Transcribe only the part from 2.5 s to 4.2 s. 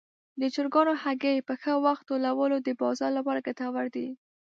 د بازار لپاره ګټور دي.